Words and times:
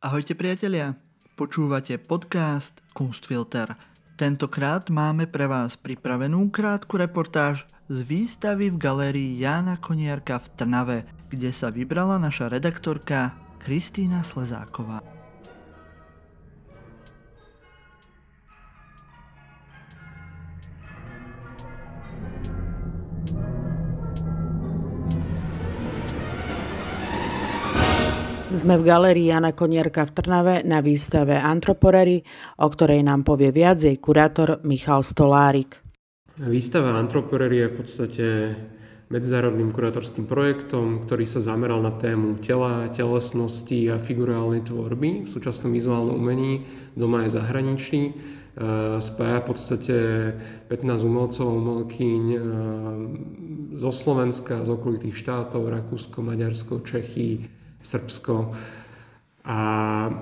Ahojte 0.00 0.32
priatelia, 0.32 0.96
počúvate 1.36 2.00
podcast 2.00 2.80
Kunstfilter. 2.96 3.76
Tentokrát 4.16 4.88
máme 4.88 5.28
pre 5.28 5.44
vás 5.44 5.76
pripravenú 5.76 6.48
krátku 6.48 6.96
reportáž 6.96 7.68
z 7.92 8.08
výstavy 8.08 8.72
v 8.72 8.80
galérii 8.80 9.36
Jána 9.44 9.76
Koniarka 9.76 10.40
v 10.40 10.46
Trnave, 10.56 10.98
kde 11.28 11.52
sa 11.52 11.68
vybrala 11.68 12.16
naša 12.16 12.48
redaktorka 12.48 13.36
Kristýna 13.60 14.24
Slezáková. 14.24 15.19
Sme 28.50 28.74
v 28.74 28.82
galérii 28.82 29.30
Jana 29.30 29.54
Konierka 29.54 30.02
v 30.02 30.10
Trnave 30.10 30.54
na 30.66 30.82
výstave 30.82 31.38
Antroporery, 31.38 32.26
o 32.58 32.66
ktorej 32.66 33.06
nám 33.06 33.22
povie 33.22 33.54
viac 33.54 33.78
jej 33.78 33.94
kurátor 33.94 34.58
Michal 34.66 35.06
Stolárik. 35.06 35.78
Výstava 36.34 36.98
Antroporery 36.98 37.62
je 37.62 37.68
v 37.70 37.74
podstate 37.78 38.26
medzinárodným 39.06 39.70
kurátorským 39.70 40.26
projektom, 40.26 41.06
ktorý 41.06 41.30
sa 41.30 41.38
zameral 41.38 41.78
na 41.78 41.94
tému 41.94 42.42
tela, 42.42 42.90
telesnosti 42.90 43.86
a 43.86 44.02
figurálnej 44.02 44.66
tvorby 44.66 45.26
v 45.26 45.28
súčasnom 45.30 45.70
vizuálnom 45.70 46.18
umení 46.18 46.66
doma 46.98 47.30
aj 47.30 47.38
zahraničí. 47.38 48.00
E, 48.02 48.12
spája 48.98 49.38
v 49.42 49.46
podstate 49.46 49.96
15 50.66 51.06
umelcov 51.06 51.46
umelkyň 51.54 52.22
e, 52.34 52.38
zo 53.78 53.94
Slovenska, 53.94 54.66
z 54.66 54.74
okolitých 54.74 55.14
štátov, 55.14 55.70
Rakúsko, 55.70 56.18
Maďarsko, 56.18 56.82
Čechy, 56.82 57.59
Srbsko. 57.80 58.54
A 59.40 59.58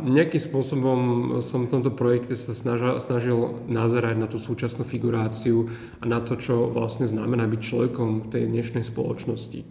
nejakým 0.06 0.38
spôsobom 0.38 0.98
som 1.42 1.66
v 1.66 1.72
tomto 1.74 1.90
projekte 1.90 2.38
sa 2.38 2.54
snažil, 2.54 3.02
snažil 3.02 3.38
nazerať 3.66 4.14
na 4.14 4.30
tú 4.30 4.38
súčasnú 4.38 4.86
figuráciu 4.86 5.66
a 5.98 6.06
na 6.06 6.22
to, 6.22 6.38
čo 6.38 6.70
vlastne 6.70 7.04
znamená 7.04 7.50
byť 7.50 7.60
človekom 7.60 8.24
v 8.24 8.30
tej 8.30 8.44
dnešnej 8.46 8.86
spoločnosti. 8.86 9.66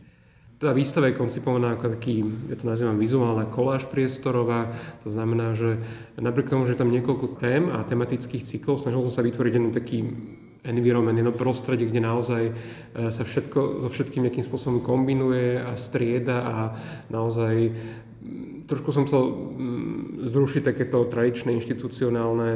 Tá 0.57 0.73
výstava 0.73 1.07
je 1.07 1.21
koncipovaná 1.21 1.77
ako 1.77 1.95
taký, 1.95 2.25
ja 2.49 2.57
to 2.57 2.65
nazývam 2.65 2.97
vizuálna 2.97 3.45
koláž 3.45 3.85
priestorová, 3.87 4.73
to 5.05 5.13
znamená, 5.13 5.53
že 5.53 5.77
napriek 6.17 6.49
tomu, 6.49 6.65
že 6.65 6.73
je 6.73 6.81
tam 6.81 6.89
niekoľko 6.89 7.37
tém 7.37 7.69
a 7.69 7.85
tematických 7.85 8.41
cyklov, 8.41 8.81
snažil 8.81 9.05
som 9.05 9.21
sa 9.21 9.25
vytvoriť 9.25 9.53
jeden 9.53 9.69
taký 9.69 10.11
environment, 10.67 11.15
jedno 11.15 11.33
prostredie, 11.33 11.87
kde 11.87 12.03
naozaj 12.03 12.43
e, 12.47 12.53
sa 13.09 13.23
všetko 13.23 13.87
so 13.87 13.89
všetkým 13.89 14.27
nejakým 14.27 14.45
spôsobom 14.45 14.83
kombinuje 14.83 15.63
a 15.63 15.73
strieda 15.79 16.37
a 16.43 16.55
naozaj 17.07 17.71
trošku 18.67 18.91
som 18.91 19.07
chcel 19.07 19.23
zrušiť 20.27 20.61
takéto 20.67 21.07
tradičné 21.07 21.55
inštitucionálne 21.55 22.49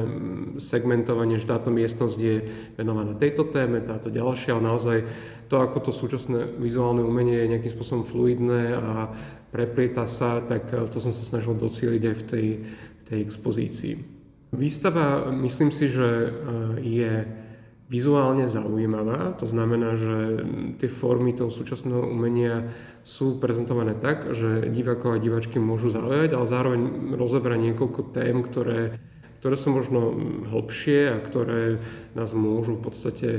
segmentovanie, 0.60 1.40
že 1.40 1.48
táto 1.48 1.72
miestnosť 1.72 2.18
je 2.20 2.36
venovaná 2.76 3.16
tejto 3.16 3.48
téme, 3.48 3.80
táto 3.80 4.12
ďalšia, 4.12 4.60
ale 4.60 4.68
naozaj 4.68 4.98
to, 5.48 5.56
ako 5.64 5.80
to 5.80 5.92
súčasné 5.96 6.60
vizuálne 6.60 7.00
umenie 7.00 7.48
je 7.48 7.52
nejakým 7.56 7.72
spôsobom 7.72 8.04
fluidné 8.04 8.76
a 8.76 9.12
preplieta 9.56 10.04
sa, 10.08 10.44
tak 10.44 10.68
e, 10.72 10.84
to 10.92 11.00
som 11.00 11.16
sa 11.16 11.24
snažil 11.24 11.56
docieliť 11.56 12.04
aj 12.04 12.16
v 12.16 12.24
tej, 12.28 12.48
tej 13.08 13.20
expozícii. 13.24 13.94
Výstava, 14.52 15.32
myslím 15.32 15.72
si, 15.72 15.88
že 15.88 16.08
e, 16.08 16.30
je 16.84 17.14
vizuálne 17.92 18.48
zaujímavá. 18.48 19.36
To 19.44 19.44
znamená, 19.44 20.00
že 20.00 20.48
tie 20.80 20.88
formy 20.88 21.36
toho 21.36 21.52
súčasného 21.52 22.08
umenia 22.08 22.72
sú 23.04 23.36
prezentované 23.36 24.00
tak, 24.00 24.32
že 24.32 24.72
divákov 24.72 25.20
a 25.20 25.24
diváčky 25.24 25.60
môžu 25.60 25.92
zaujať, 25.92 26.32
ale 26.32 26.46
zároveň 26.48 26.82
rozebrať 27.20 27.60
niekoľko 27.60 28.16
tém, 28.16 28.40
ktoré, 28.48 28.96
ktoré 29.44 29.56
sú 29.60 29.76
možno 29.76 30.16
hlbšie 30.56 31.12
a 31.12 31.18
ktoré 31.20 31.84
nás 32.16 32.32
môžu 32.32 32.80
v 32.80 32.84
podstate 32.88 33.30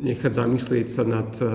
nechať 0.00 0.32
zamyslieť 0.32 0.88
sa 0.88 1.04
nad 1.04 1.28
eh, 1.36 1.48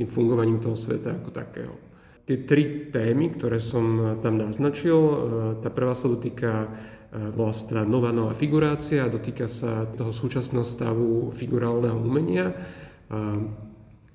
tým 0.00 0.08
fungovaním 0.08 0.64
toho 0.64 0.80
sveta 0.80 1.12
ako 1.12 1.28
takého. 1.28 1.76
Tie 2.24 2.44
tri 2.44 2.92
témy, 2.92 3.36
ktoré 3.36 3.60
som 3.60 4.16
tam 4.24 4.40
naznačil, 4.40 4.96
eh, 4.96 5.14
tá 5.60 5.68
prvá 5.68 5.92
sa 5.92 6.08
dotýka 6.08 6.72
bola 7.08 7.56
sa 7.56 7.64
teda 7.64 7.82
nová, 7.88 8.12
nová 8.12 8.36
figurácia, 8.36 9.08
dotýka 9.08 9.48
sa 9.48 9.88
toho 9.88 10.12
súčasného 10.12 10.66
stavu 10.66 11.32
figurálneho 11.32 11.96
umenia. 11.96 12.52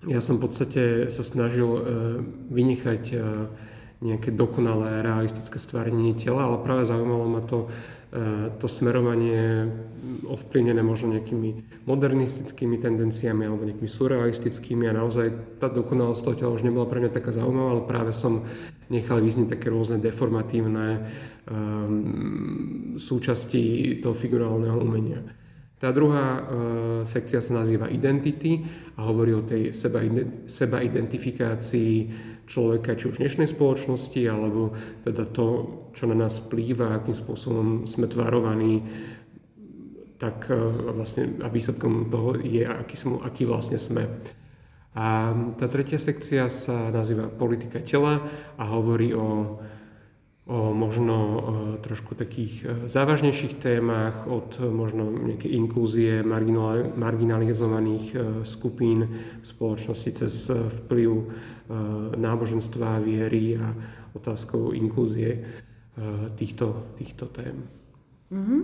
Ja 0.04 0.20
som 0.20 0.36
v 0.36 0.52
podstate 0.52 1.08
sa 1.08 1.24
snažil 1.24 1.70
e, 1.80 1.82
vynechať 2.52 3.04
e, 3.16 3.18
nejaké 4.04 4.36
dokonalé 4.36 5.00
realistické 5.00 5.56
stvárnenie 5.56 6.12
tela, 6.20 6.52
ale 6.52 6.60
práve 6.60 6.84
zaujímalo 6.84 7.26
ma 7.32 7.42
to, 7.48 7.72
e, 8.12 8.52
to 8.60 8.68
smerovanie 8.68 9.72
ovplyvnené 10.28 10.84
možno 10.84 11.16
nejakými 11.16 11.80
modernistickými 11.88 12.84
tendenciami 12.84 13.48
alebo 13.48 13.64
nejakými 13.64 13.88
surrealistickými 13.88 14.92
a 14.92 15.00
naozaj 15.00 15.58
tá 15.64 15.72
dokonalosť 15.72 16.22
toho 16.22 16.36
tela 16.36 16.52
už 16.52 16.68
nebola 16.68 16.84
pre 16.84 17.00
mňa 17.00 17.16
taká 17.16 17.32
zaujímavá, 17.32 17.80
ale 17.80 17.84
práve 17.88 18.12
som 18.12 18.44
nechal 18.92 19.24
vyzniť 19.24 19.48
také 19.48 19.72
rôzne 19.72 20.04
deformatívne 20.04 21.08
um, 21.48 23.00
súčasti 23.00 23.98
toho 24.04 24.12
figurálneho 24.12 24.76
umenia. 24.78 25.24
Tá 25.84 25.92
druhá 25.92 26.40
uh, 26.40 26.44
sekcia 27.04 27.44
sa 27.44 27.60
nazýva 27.60 27.92
Identity 27.92 28.64
a 28.96 29.04
hovorí 29.04 29.36
o 29.36 29.44
tej 29.44 29.76
seba, 29.76 30.00
seba 30.48 30.80
identifikácii 30.80 32.08
človeka, 32.48 32.96
či 32.96 33.12
už 33.12 33.20
dnešnej 33.20 33.52
spoločnosti, 33.52 34.22
alebo 34.24 34.72
teda 35.04 35.28
to, 35.36 35.48
čo 35.92 36.08
na 36.08 36.16
nás 36.16 36.40
plýva, 36.40 36.96
akým 36.96 37.12
spôsobom 37.12 37.68
sme 37.84 38.08
tvarovaní, 38.08 38.80
tak 40.24 40.48
uh, 40.48 40.72
vlastne 40.96 41.44
a 41.44 41.52
výsledkom 41.52 42.08
toho 42.08 42.40
je, 42.40 42.64
aký, 42.64 42.96
sme, 42.96 43.20
aký 43.20 43.44
vlastne 43.44 43.76
sme. 43.76 44.08
A 44.96 45.36
tá 45.60 45.68
tretia 45.68 46.00
sekcia 46.00 46.48
sa 46.48 46.96
nazýva 46.96 47.28
Politika 47.28 47.84
tela 47.84 48.24
a 48.56 48.64
hovorí 48.72 49.12
o, 49.12 49.60
o 50.44 50.76
možno 50.76 51.16
e, 51.18 51.40
trošku 51.80 52.20
takých 52.20 52.54
e, 52.64 52.68
závažnejších 52.92 53.64
témach, 53.64 54.28
od 54.28 54.60
možno 54.60 55.08
nejakej 55.08 55.56
inklúzie 55.56 56.20
marginalizovaných 57.00 58.06
e, 58.12 58.16
skupín 58.44 59.08
spoločnosti 59.40 60.12
cez 60.12 60.52
vplyv 60.84 61.32
náboženstva, 62.20 63.00
viery 63.00 63.56
a 63.56 63.72
otázkou 64.14 64.76
inklúzie 64.76 65.48
týchto, 66.36 66.92
týchto 67.00 67.32
tém. 67.32 67.64
Mm-hmm. 68.30 68.62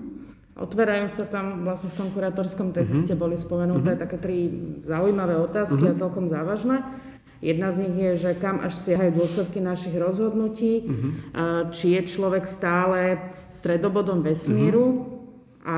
Otvárajú 0.60 1.08
sa 1.08 1.24
tam 1.32 1.64
vlastne 1.64 1.96
v 1.96 1.98
tom 2.04 2.10
kurátorskom 2.12 2.76
texte, 2.76 3.16
mm-hmm. 3.16 3.24
boli 3.24 3.40
spomenuté 3.40 3.96
mm-hmm. 3.96 4.04
také 4.04 4.18
tri 4.20 4.52
zaujímavé 4.84 5.40
otázky 5.40 5.80
mm-hmm. 5.80 5.96
a 5.96 6.02
celkom 6.04 6.28
závažné. 6.28 6.84
Jedna 7.40 7.72
z 7.72 7.88
nich 7.88 7.96
je, 7.96 8.12
že 8.28 8.32
kam 8.36 8.60
až 8.60 8.76
siahajú 8.76 9.16
dôsledky 9.16 9.64
našich 9.64 9.96
rozhodnutí, 9.96 10.84
mm-hmm. 10.84 11.12
či 11.72 11.96
je 11.96 12.02
človek 12.04 12.44
stále 12.44 13.16
stredobodom 13.48 14.20
vesmíru 14.20 14.86
mm-hmm. 14.92 15.64
a 15.64 15.78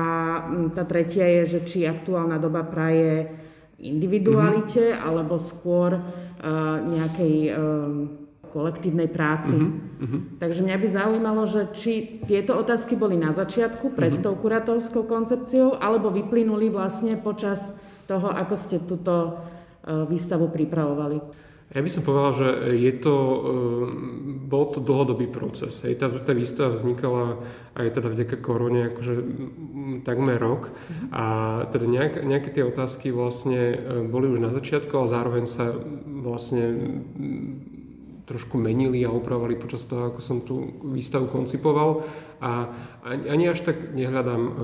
tá 0.74 0.82
tretia 0.82 1.26
je, 1.40 1.58
že 1.58 1.60
či 1.62 1.78
aktuálna 1.86 2.42
doba 2.42 2.66
praje 2.66 3.30
individualite 3.78 4.90
mm-hmm. 4.90 5.06
alebo 5.06 5.38
skôr 5.38 5.98
uh, 5.98 6.02
nejakej 6.82 7.34
uh, 7.50 7.56
kolektívnej 8.52 9.08
práci. 9.08 9.56
Uh-huh, 9.56 10.04
uh-huh. 10.04 10.20
Takže 10.36 10.60
mňa 10.60 10.76
by 10.76 10.88
zaujímalo, 10.92 11.42
že 11.48 11.72
či 11.72 12.20
tieto 12.28 12.52
otázky 12.60 13.00
boli 13.00 13.16
na 13.16 13.32
začiatku, 13.32 13.96
pred 13.96 14.12
uh-huh. 14.20 14.24
tou 14.28 14.34
kurátorskou 14.36 15.08
koncepciou, 15.08 15.80
alebo 15.80 16.12
vyplynuli 16.12 16.68
vlastne 16.68 17.16
počas 17.16 17.80
toho, 18.04 18.28
ako 18.28 18.54
ste 18.54 18.76
túto 18.84 19.40
výstavu 19.82 20.52
pripravovali. 20.52 21.18
Ja 21.72 21.80
by 21.80 21.88
som 21.88 22.04
povedal, 22.04 22.32
že 22.36 22.48
je 22.76 22.92
to, 23.00 23.16
e, 23.16 23.38
bol 24.44 24.68
to 24.68 24.84
dlhodobý 24.84 25.24
proces. 25.32 25.80
Hej. 25.88 26.04
Tá, 26.04 26.12
tá 26.12 26.36
výstava 26.36 26.76
vznikala 26.76 27.40
aj 27.72 27.96
teda 27.96 28.12
vďaka 28.12 28.36
korone 28.44 28.92
akože 28.92 29.14
takmer 30.04 30.36
rok 30.36 30.68
uh-huh. 30.68 31.08
a 31.16 31.24
teda 31.72 31.88
nejak, 31.88 32.14
nejaké 32.28 32.52
tie 32.52 32.64
otázky 32.68 33.08
vlastne 33.08 33.60
e, 33.72 33.76
boli 34.04 34.28
už 34.28 34.44
na 34.44 34.52
začiatku, 34.52 34.92
ale 34.92 35.08
zároveň 35.08 35.44
sa 35.48 35.72
vlastne 36.04 36.64
trošku 38.28 38.60
menili 38.60 39.02
a 39.02 39.10
upravovali 39.10 39.56
počas 39.56 39.82
toho, 39.88 40.12
ako 40.12 40.20
som 40.22 40.44
tú 40.44 40.76
výstavu 40.92 41.26
koncipoval. 41.26 42.06
A 42.40 42.70
ani 43.08 43.50
až 43.50 43.66
tak 43.66 43.92
nehľadám 43.92 44.42
uh, 44.42 44.54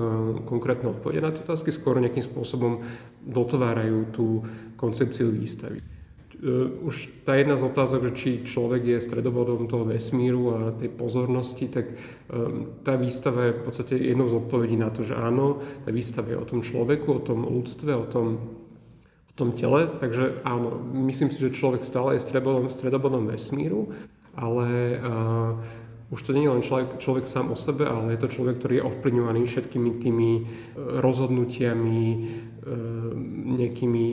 konkrétne 0.47 0.95
odpovede 0.95 1.19
na 1.19 1.31
tie 1.35 1.43
otázky, 1.43 1.69
skôr 1.69 1.99
nejakým 1.99 2.23
spôsobom 2.23 2.81
dotvárajú 3.19 4.15
tú 4.15 4.25
koncepciu 4.79 5.29
výstavy. 5.29 5.98
Uh, 6.39 6.87
už 6.87 7.27
tá 7.27 7.35
jedna 7.35 7.59
z 7.59 7.67
otázok, 7.67 8.09
že 8.09 8.11
či 8.15 8.29
človek 8.47 8.95
je 8.95 9.03
stredobodom 9.03 9.67
toho 9.67 9.83
vesmíru 9.83 10.55
a 10.55 10.57
tej 10.71 10.87
pozornosti, 10.87 11.67
tak 11.67 11.91
um, 12.31 12.79
tá 12.79 12.95
výstava 12.95 13.51
je 13.51 13.57
v 13.59 13.61
podstate 13.67 13.93
jednou 13.99 14.31
z 14.31 14.39
odpovedí 14.39 14.79
na 14.79 14.87
to, 14.87 15.03
že 15.03 15.19
áno, 15.19 15.59
tá 15.83 15.91
výstava 15.91 16.31
je 16.31 16.39
o 16.39 16.47
tom 16.47 16.63
človeku, 16.63 17.07
o 17.11 17.25
tom 17.25 17.43
ľudstve, 17.43 17.91
o 17.91 18.07
tom 18.07 18.27
tom 19.39 19.55
tele. 19.55 19.87
Takže 19.87 20.43
áno, 20.43 20.75
myslím 21.07 21.31
si, 21.31 21.39
že 21.39 21.55
človek 21.55 21.87
stále 21.87 22.19
je 22.19 22.27
stredobodom, 22.27 22.67
stredobodom 22.67 23.23
vesmíru, 23.31 23.95
ale 24.35 24.99
uh, 24.99 25.55
už 26.11 26.19
to 26.25 26.33
nie 26.33 26.43
je 26.43 26.53
len 26.53 26.65
človek, 26.65 26.99
človek 26.99 27.25
sám 27.29 27.53
o 27.53 27.57
sebe, 27.57 27.85
ale 27.85 28.17
je 28.17 28.19
to 28.25 28.33
človek, 28.33 28.57
ktorý 28.59 28.73
je 28.81 28.87
ovplyvňovaný 28.89 29.45
všetkými 29.45 30.01
tými 30.01 30.29
e, 30.33 30.43
rozhodnutiami, 31.05 32.01
nejakými 33.57 34.05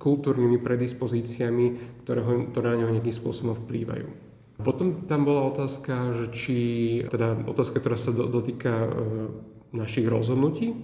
kultúrnymi 0.00 0.56
predispozíciami, 0.56 1.66
ktoré, 2.02 2.20
ho, 2.24 2.32
ktoré 2.48 2.72
na 2.72 2.76
neho 2.80 2.92
nejakým 2.96 3.12
spôsobom 3.12 3.52
vplývajú. 3.52 4.08
Potom 4.60 5.04
tam 5.08 5.24
bola 5.24 5.52
otázka, 5.52 6.16
že 6.16 6.26
či, 6.32 6.58
teda 7.08 7.44
otázka, 7.48 7.80
ktorá 7.80 7.96
sa 7.96 8.12
do, 8.12 8.28
dotýka 8.28 8.72
e, 8.72 8.88
našich 9.76 10.08
rozhodnutí. 10.08 10.76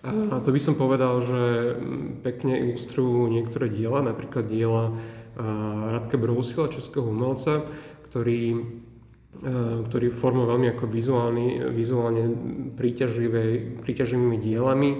A 0.00 0.40
to 0.40 0.48
by 0.48 0.56
som 0.56 0.80
povedal, 0.80 1.20
že 1.20 1.76
pekne 2.24 2.56
ilustrujú 2.56 3.28
niektoré 3.28 3.68
diela, 3.68 4.00
napríklad 4.00 4.48
diela 4.48 4.96
Radka 5.92 6.16
Brousila, 6.16 6.72
českého 6.72 7.04
umelca, 7.04 7.68
ktorý 8.08 8.56
E, 8.56 8.89
ktorý 9.40 10.12
formou 10.12 10.44
veľmi 10.44 10.74
ako 10.74 10.84
vizuálny, 10.90 11.72
vizuálne 11.72 12.28
príťažlivými 13.80 14.36
dielami 14.36 14.90
e, 14.90 14.98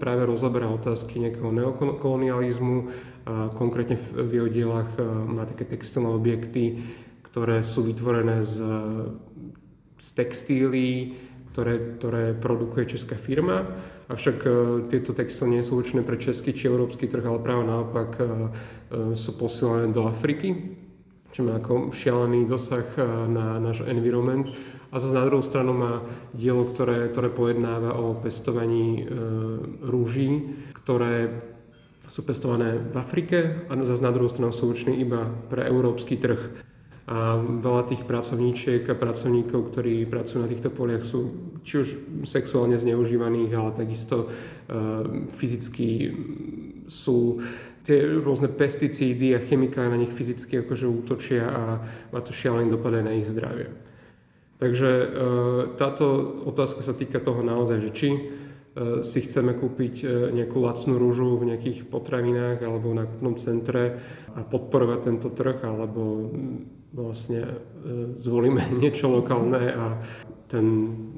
práve 0.00 0.26
rozoberá 0.26 0.66
otázky 0.72 1.22
nejakého 1.22 1.52
neokolonializmu. 1.52 2.76
A 3.24 3.54
konkrétne 3.54 4.00
v 4.00 4.32
jeho 4.32 4.48
dielach 4.50 4.90
e, 4.98 5.04
má 5.06 5.46
také 5.46 5.68
textilné 5.70 6.10
objekty, 6.10 6.82
ktoré 7.30 7.62
sú 7.62 7.86
vytvorené 7.86 8.42
z, 8.42 8.64
z 10.02 10.08
textílií, 10.16 11.14
ktoré, 11.54 12.00
ktoré 12.00 12.34
produkuje 12.34 12.98
česká 12.98 13.14
firma. 13.14 13.70
Avšak 14.10 14.36
tieto 14.92 15.14
textily 15.14 15.60
nie 15.60 15.64
sú 15.64 15.78
určené 15.78 16.02
pre 16.02 16.18
český 16.18 16.52
či 16.52 16.66
európsky 16.68 17.08
trh, 17.08 17.24
ale 17.24 17.40
práve 17.40 17.64
naopak 17.64 18.10
sú 19.16 19.30
posielané 19.40 19.88
do 19.96 20.04
Afriky 20.04 20.76
čo 21.34 21.42
má 21.42 21.58
ako 21.58 21.90
šialený 21.90 22.46
dosah 22.46 22.86
eh, 22.94 23.02
na 23.26 23.58
náš 23.58 23.82
environment. 23.90 24.54
A 24.94 25.02
zase 25.02 25.18
na 25.18 25.26
druhú 25.26 25.42
stranu 25.42 25.74
má 25.74 26.06
dielo, 26.30 26.70
ktoré, 26.70 27.10
ktoré 27.10 27.26
pojednáva 27.34 27.98
o 27.98 28.14
pestovaní 28.14 29.02
e, 29.02 29.04
rúží, 29.82 30.54
ktoré 30.70 31.42
sú 32.06 32.22
pestované 32.22 32.78
v 32.78 32.94
Afrike 32.94 33.66
a 33.66 33.74
zase 33.82 34.06
na 34.06 34.14
druhú 34.14 34.30
stranu 34.30 34.54
sú 34.54 34.70
určené 34.70 34.94
iba 34.94 35.26
pre 35.50 35.66
európsky 35.66 36.14
trh. 36.14 36.38
A 37.10 37.42
veľa 37.42 37.90
tých 37.90 38.06
pracovníčiek 38.06 38.86
a 38.86 38.94
pracovníkov, 38.94 39.74
ktorí 39.74 40.06
pracujú 40.06 40.46
na 40.46 40.48
týchto 40.48 40.70
poliach, 40.70 41.02
sú 41.02 41.52
či 41.66 41.82
už 41.82 41.88
sexuálne 42.22 42.78
zneužívaných, 42.78 43.50
ale 43.50 43.74
takisto 43.74 44.16
e, 44.24 44.26
fyzicky 45.34 46.14
sú 46.86 47.42
tie 47.84 48.00
rôzne 48.24 48.48
pesticídy 48.48 49.36
a 49.36 49.44
chemikály 49.44 49.92
na 49.92 50.00
nich 50.00 50.10
fyzicky 50.10 50.64
akože 50.64 50.88
útočia 50.88 51.44
a 51.44 51.62
má 52.10 52.20
to 52.24 52.32
šialený 52.32 52.72
dopad 52.72 52.96
aj 52.96 53.04
na 53.04 53.12
ich 53.12 53.28
zdravie. 53.28 53.68
Takže 54.56 54.90
e, 54.90 55.06
táto 55.76 56.04
otázka 56.48 56.80
sa 56.80 56.96
týka 56.96 57.20
toho 57.20 57.44
naozaj, 57.44 57.78
že 57.84 57.90
či 57.92 58.08
e, 58.16 58.20
si 59.04 59.20
chceme 59.20 59.52
kúpiť 59.52 59.94
e, 60.00 60.06
nejakú 60.32 60.64
lacnú 60.64 60.96
rúžu 60.96 61.36
v 61.36 61.52
nejakých 61.52 61.84
potravinách 61.92 62.64
alebo 62.64 62.96
na 62.96 63.04
nákupnom 63.04 63.36
centre 63.36 64.00
a 64.32 64.40
podporovať 64.40 64.98
tento 65.04 65.28
trh, 65.36 65.60
alebo 65.60 66.32
vlastne 66.94 67.60
zvolíme 68.16 68.72
niečo 68.82 69.12
lokálne 69.12 69.62
a 69.74 70.00
ten 70.48 70.66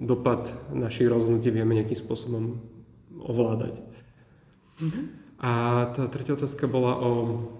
dopad 0.03 0.51
našich 0.75 1.07
rozhodnutí 1.07 1.55
vieme 1.55 1.79
nejakým 1.79 1.99
spôsobom 2.03 2.59
ovládať. 3.23 3.85
Mm-hmm. 4.81 5.26
A 5.37 5.85
tá 5.93 6.09
tretia 6.09 6.33
otázka 6.33 6.65
bola 6.65 6.97
o, 6.97 7.11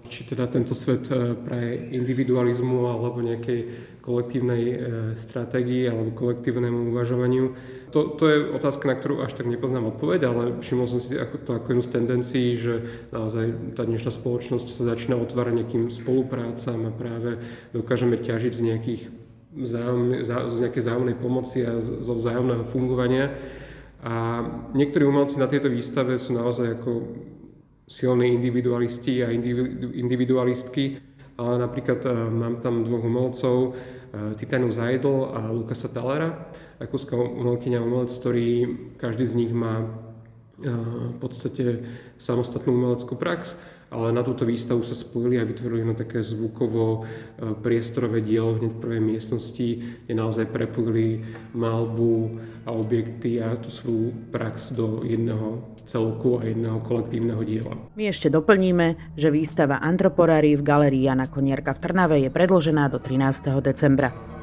či 0.09 0.25
teda 0.25 0.49
tento 0.49 0.73
svet 0.73 1.13
e, 1.13 1.37
pre 1.37 1.77
individualizmu 1.93 2.89
alebo 2.89 3.21
nejakej 3.21 3.93
kolektívnej 4.01 4.63
e, 4.65 4.75
stratégii 5.13 5.85
alebo 5.85 6.09
kolektívnemu 6.17 6.89
uvažovaniu. 6.89 7.53
To, 7.93 8.17
to 8.17 8.23
je 8.33 8.37
otázka, 8.49 8.89
na 8.89 8.97
ktorú 8.97 9.21
až 9.21 9.37
tak 9.37 9.45
nepoznám 9.45 9.93
odpoveď, 9.93 10.21
ale 10.25 10.43
všimol 10.57 10.89
som 10.89 10.97
si 10.97 11.21
ako, 11.21 11.35
to 11.45 11.51
ako 11.53 11.67
jednu 11.69 11.83
z 11.85 11.93
tendencií, 11.93 12.49
že 12.57 12.73
naozaj 13.13 13.77
tá 13.77 13.85
dnešná 13.85 14.09
spoločnosť 14.09 14.67
sa 14.73 14.83
začína 14.97 15.13
otvárať 15.21 15.61
nejakým 15.61 15.93
spoluprácam 15.93 16.89
a 16.89 16.91
práve 16.91 17.37
dokážeme 17.77 18.17
ťažiť 18.17 18.53
z 18.57 18.63
nejakých 18.73 19.03
z 19.57 20.59
nejakej 20.61 20.81
vzájomnej 20.85 21.17
pomoci 21.17 21.65
a 21.65 21.81
zo 21.81 22.13
vzájomného 22.13 22.61
fungovania. 22.69 23.33
A 24.05 24.45
niektorí 24.77 25.01
umelci 25.01 25.41
na 25.41 25.49
tejto 25.49 25.73
výstave 25.73 26.21
sú 26.21 26.37
naozaj 26.37 26.77
ako 26.77 26.91
silní 27.87 28.27
individualisti 28.27 29.23
a 29.23 29.31
individualistky. 29.91 30.99
A 31.37 31.57
napríklad 31.57 32.05
e, 32.05 32.09
mám 32.29 32.55
tam 32.65 32.83
dvoch 32.83 33.05
umelcov, 33.05 33.73
e, 33.73 34.35
Titanu 34.35 34.71
Zajdl 34.71 35.37
a 35.37 35.53
Lukasa 35.53 35.87
Talera, 35.87 36.49
rakúska 36.81 37.13
umelkyňa 37.13 37.77
umelec, 37.77 38.09
ktorý 38.09 38.47
každý 38.97 39.25
z 39.29 39.33
nich 39.37 39.53
má 39.53 39.85
e, 39.85 39.85
v 41.13 41.17
podstate 41.21 41.85
samostatnú 42.17 42.73
umeleckú 42.73 43.13
prax 43.13 43.53
ale 43.87 44.11
na 44.11 44.23
túto 44.23 44.43
výstavu 44.43 44.83
sa 44.83 44.91
spojili 44.91 45.39
a 45.39 45.47
vytvorili 45.47 45.87
na 45.87 45.95
také 45.95 46.19
zvukovo 46.19 47.07
priestorové 47.63 48.19
dielo 48.19 48.59
hneď 48.59 48.71
v 48.75 48.81
prvej 48.83 49.01
miestnosti, 49.01 49.67
kde 50.05 50.13
naozaj 50.13 50.51
prepojili 50.51 51.23
malbu 51.55 52.39
a 52.67 52.75
objekty 52.75 53.39
a 53.39 53.55
tú 53.55 53.71
svoju 53.71 54.11
prax 54.31 54.75
do 54.75 55.07
jedného 55.07 55.63
celku 55.87 56.35
a 56.39 56.43
jedného 56.43 56.83
kolektívneho 56.83 57.39
diela. 57.47 57.79
My 57.95 58.11
ešte 58.11 58.27
doplníme, 58.27 59.15
že 59.15 59.31
výstava 59.31 59.79
Antroporary 59.79 60.59
v 60.59 60.67
galerii 60.67 61.07
Jana 61.07 61.31
Konierka 61.31 61.71
v 61.71 61.79
Trnave 61.79 62.19
je 62.19 62.27
predložená 62.27 62.91
do 62.91 62.99
13. 62.99 63.63
decembra. 63.63 64.36